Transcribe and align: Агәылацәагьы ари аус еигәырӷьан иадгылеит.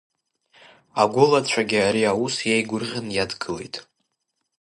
Агәылацәагьы 1.01 1.79
ари 1.87 2.03
аус 2.11 2.35
еигәырӷьан 2.51 3.07
иадгылеит. 3.15 3.75